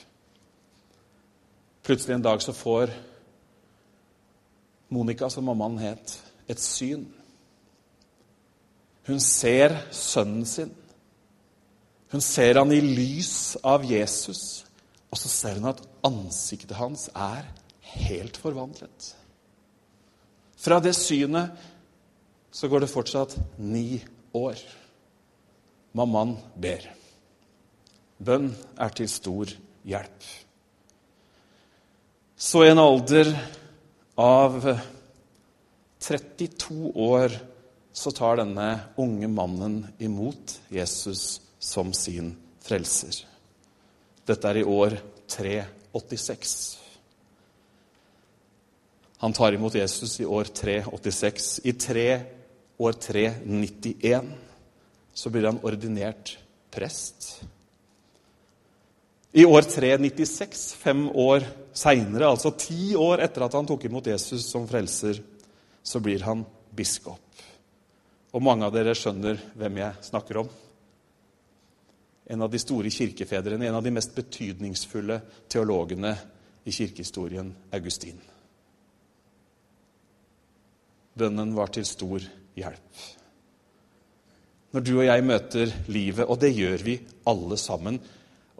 [1.87, 2.93] Plutselig en dag så får
[4.91, 6.17] Monica, som mammaen het,
[6.51, 7.05] et syn.
[9.07, 10.73] Hun ser sønnen sin
[12.11, 14.65] hun ser han i lys av Jesus,
[15.11, 17.47] og så ser hun at ansiktet hans er
[17.95, 19.13] helt forvandlet.
[20.61, 21.55] Fra det synet
[22.51, 24.03] så går det fortsatt ni
[24.35, 24.59] år.
[25.97, 26.83] Mammaen ber.
[28.21, 29.53] Bønn er til stor
[29.87, 30.27] hjelp.
[32.41, 33.31] Så i en alder
[34.21, 34.59] av
[36.01, 37.39] 32 år
[37.93, 38.69] så tar denne
[39.01, 42.33] unge mannen imot Jesus som sin
[42.65, 43.21] frelser.
[44.27, 44.97] Dette er i år
[45.31, 46.55] 386.
[49.21, 51.61] Han tar imot Jesus i år 386.
[51.69, 52.07] I tre,
[52.81, 54.31] år 391
[55.15, 56.39] så blir han ordinert
[56.73, 57.43] prest.
[59.33, 61.45] I år 396, fem år
[61.77, 65.21] seinere, altså ti år etter at han tok imot Jesus som frelser,
[65.83, 66.43] så blir han
[66.75, 67.45] biskop.
[68.33, 70.51] Og mange av dere skjønner hvem jeg snakker om
[72.31, 75.17] en av de store kirkefedrene, en av de mest betydningsfulle
[75.51, 76.13] teologene
[76.65, 78.21] i kirkehistorien, Augustin.
[81.19, 82.23] Bønnen var til stor
[82.55, 83.03] hjelp.
[84.71, 87.99] Når du og jeg møter livet, og det gjør vi alle sammen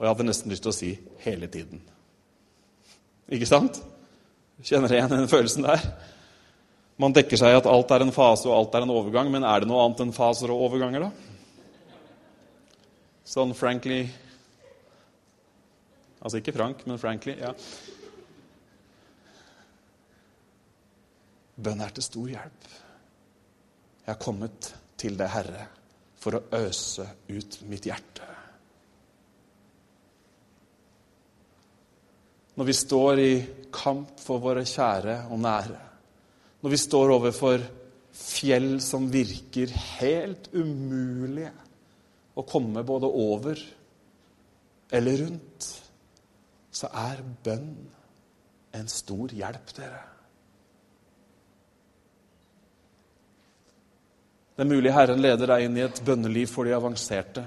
[0.01, 1.83] Og jeg hadde nesten lyst til å si hele tiden.
[3.29, 3.77] Ikke sant?
[4.65, 5.83] Kjenner igjen den følelsen der?
[6.97, 9.61] Man dekker seg at alt er en fase og alt er en overgang, men er
[9.61, 11.31] det noe annet enn faser og overganger, da?
[13.31, 14.03] Sånn frankly
[16.21, 17.33] Altså ikke Frank, men frankly.
[17.41, 17.55] ja.
[21.57, 22.67] Bønn er til stor hjelp.
[24.03, 24.69] Jeg har kommet
[25.01, 25.63] til deg, Herre,
[26.21, 28.29] for å øse ut mitt hjerte.
[32.61, 33.33] Når vi står i
[33.73, 35.81] kamp for våre kjære og nære,
[36.61, 37.65] når vi står overfor
[38.13, 41.55] fjell som virker helt umulige
[42.41, 43.61] å komme både over
[44.91, 45.67] eller rundt,
[46.71, 47.75] så er bønn
[48.79, 50.03] en stor hjelp, dere.
[54.55, 57.47] Det er mulig Herren leder deg inn i et bønneliv for de avanserte.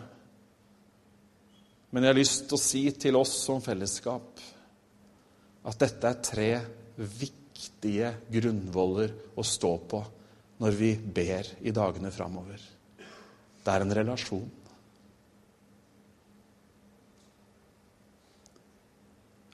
[1.93, 4.41] Men jeg har lyst til å si til oss som fellesskap
[5.69, 6.49] at dette er tre
[6.97, 10.01] viktige grunnvoller å stå på
[10.63, 12.57] når vi ber i dagene framover.
[13.63, 14.49] Det er en relasjon.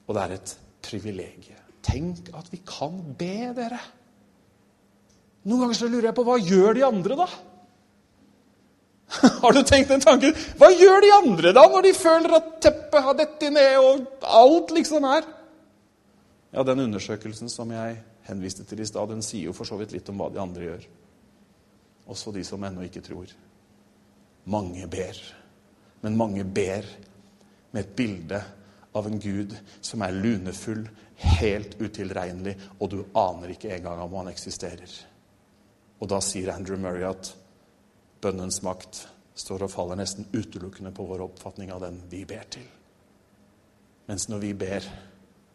[0.09, 1.65] Og det er et privilegium.
[1.85, 3.79] Tenk at vi kan be, dere.
[5.45, 7.27] Noen ganger så lurer jeg på hva gjør de andre, da?
[9.43, 10.35] Har du tenkt den tanken?
[10.59, 14.73] Hva gjør de andre da, når de føler at teppet har dette ned, og alt
[14.75, 15.25] liksom er?
[16.53, 17.97] Ja, den undersøkelsen som jeg
[18.29, 20.67] henviste til i stad, den sier jo for så vidt litt om hva de andre
[20.67, 20.85] gjør.
[22.09, 23.29] Også de som ennå ikke tror.
[24.49, 25.17] Mange ber.
[26.01, 26.85] Men mange ber
[27.71, 28.41] med et bilde
[28.97, 30.87] av en Gud som er lunefull,
[31.39, 34.89] helt utilregnelig, og du aner ikke engang om han eksisterer.
[35.99, 37.33] Og da sier Andrew Murray at
[38.23, 39.03] bønnens makt
[39.39, 42.65] står og faller nesten utelukkende på vår oppfatning av den vi ber til.
[44.09, 44.87] Mens når vi ber,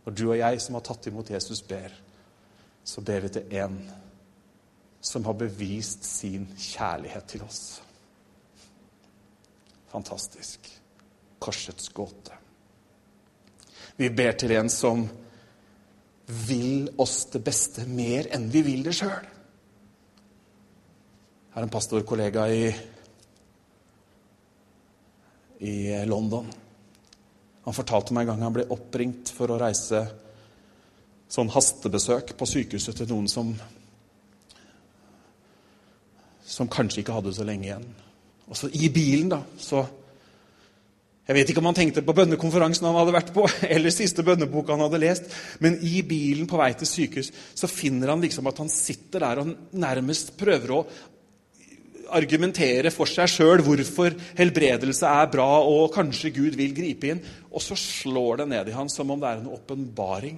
[0.04, 1.92] når du og jeg som har tatt imot Jesus, ber,
[2.84, 3.80] så ber vi til en
[5.04, 7.64] som har bevist sin kjærlighet til oss.
[9.92, 10.70] Fantastisk.
[11.38, 12.43] Korsets gåte.
[13.96, 15.04] Vi ber til en som
[16.48, 19.28] vil oss det beste mer enn vi vil det sjøl.
[21.44, 22.64] Jeg har en pastorkollega i,
[25.62, 25.74] i
[26.10, 26.48] London.
[27.64, 30.02] Han fortalte meg en gang han ble oppringt for å reise
[31.30, 33.54] sånn hastebesøk på sykehuset til noen som
[36.54, 37.86] som kanskje ikke hadde så lenge igjen.
[38.50, 39.80] Og så I bilen, da, så
[41.24, 44.74] Jeg vet ikke om han tenkte på bønnekonferansen han hadde vært på, eller siste bønneboka
[44.74, 45.32] han hadde lest,
[45.64, 49.40] men i bilen på vei til sykehus så finner han liksom at han sitter der
[49.40, 50.84] og nærmest prøver å
[52.14, 57.22] argumentere for seg sjøl hvorfor helbredelse er bra, og kanskje Gud vil gripe inn.
[57.50, 60.36] Og så slår det ned i han som om det er en åpenbaring.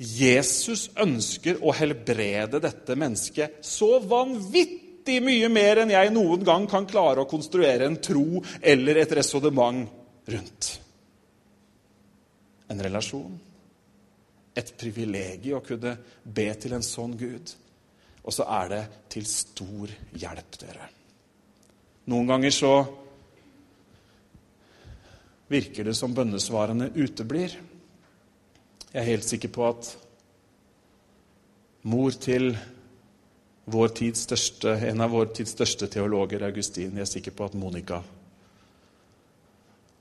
[0.00, 4.79] Jesus ønsker å helbrede dette mennesket så vanvittig
[5.24, 9.86] mye mer enn jeg noen gang kan klare å konstruere en tro eller et resonnement
[10.30, 10.70] rundt.
[12.70, 13.38] En relasjon.
[14.54, 17.54] Et privilegium å kunne be til en sånn Gud.
[18.20, 18.82] Og så er det
[19.14, 20.90] til stor hjelp, dere.
[22.10, 22.74] Noen ganger så
[25.50, 27.56] virker det som bønnesvarene uteblir.
[28.90, 29.90] Jeg er helt sikker på at
[31.90, 32.52] mor til
[33.68, 38.02] største, en av vår tids største teologer, Augustin Jeg er sikker på at Monica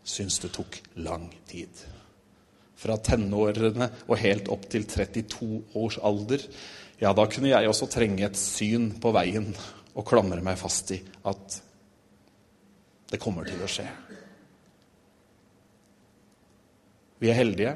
[0.09, 1.69] syns det tok lang tid.
[2.79, 6.41] Fra tenårene og helt opp til 32 års alder.
[6.99, 9.51] Ja, da kunne jeg også trenge et syn på veien
[9.93, 11.59] og klamre meg fast i at
[13.09, 13.85] det kommer til å skje.
[17.19, 17.75] Vi er heldige.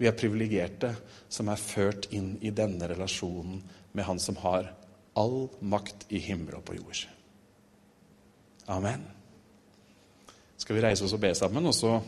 [0.00, 0.94] Vi er privilegerte
[1.30, 3.60] som er ført inn i denne relasjonen
[3.92, 4.72] med Han som har
[5.18, 7.04] all makt i himmel og på jord.
[8.70, 9.02] Amen.
[10.60, 12.00] Skal vi reise oss og be sammen, og så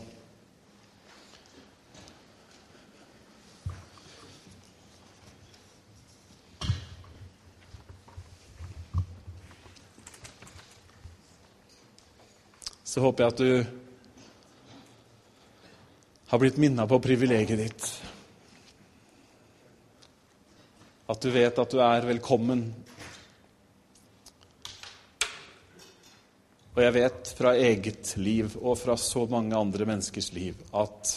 [12.93, 13.65] Så håper jeg at du
[16.29, 17.87] har blitt minna på privilegiet ditt.
[21.09, 22.63] At du vet at du er velkommen.
[26.73, 31.11] Og jeg vet fra eget liv og fra så mange andre menneskers liv at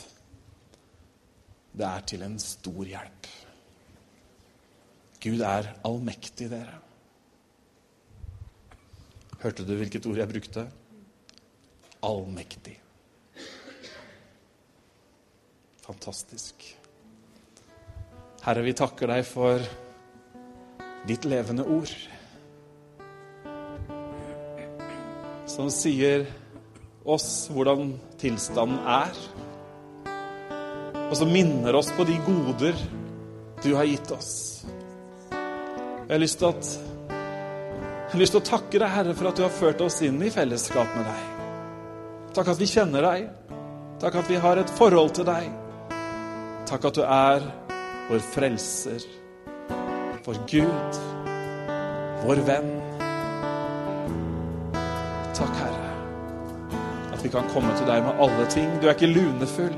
[1.77, 3.29] det er til en stor hjelp.
[5.23, 6.77] Gud er allmektig, dere.
[9.43, 10.67] Hørte du hvilket ord jeg brukte?
[12.05, 12.77] Allmektig.
[15.87, 16.76] Fantastisk.
[18.47, 19.63] Herre, vi takker deg for
[21.09, 21.91] ditt levende ord.
[25.51, 26.29] Som sier
[27.03, 27.91] oss hvordan
[28.23, 29.19] tilstanden er.
[31.09, 32.79] Og som minner oss på de goder
[33.67, 34.33] du har gitt oss.
[35.33, 36.73] Jeg har lyst til, at,
[37.11, 40.23] jeg har lyst til å takke deg, Herre, for at du har ført oss inn
[40.23, 41.29] i fellesskap med deg.
[42.39, 43.29] Takk at vi kjenner deg.
[44.07, 45.51] Takk at vi har et forhold til deg.
[46.71, 47.55] Takk at du er
[48.09, 49.03] vår frelser,
[50.25, 50.99] vår Gud,
[52.25, 52.69] vår venn.
[55.37, 55.89] Takk, Herre,
[57.13, 58.71] at vi kan komme til deg med alle ting.
[58.81, 59.75] Du er ikke lunefull.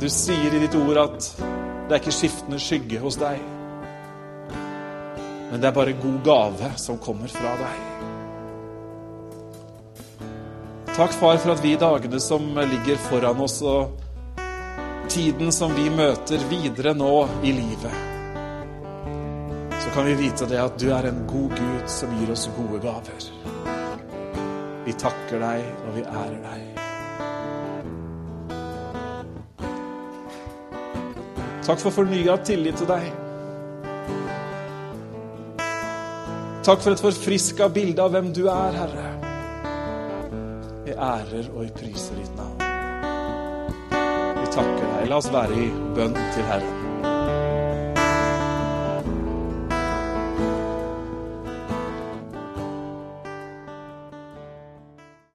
[0.00, 3.42] Du sier i ditt ord at det er ikke skiftende skygge hos deg.
[5.50, 7.82] Men det er bare god gave som kommer fra deg.
[10.94, 13.98] Takk, far, for at vi i dagene som ligger foran oss, og
[15.14, 17.94] tiden som vi møter videre nå i livet,
[19.78, 22.80] så kan vi vite det at du er en god Gud som gir oss gode
[22.82, 23.28] gaver.
[24.84, 26.62] Vi takker deg, og vi ærer deg.
[31.64, 33.06] Takk for fornya tillit til deg.
[36.64, 39.08] Takk for et forfriska bilde av hvem du er, Herre.
[40.84, 42.53] Vi ærer og vi priser ditt navn.
[45.04, 46.83] La oss være i bønn til Herren.